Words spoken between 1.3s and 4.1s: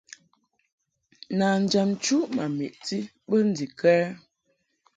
Nanjam nchuʼmvi ma meʼti bə ndikə?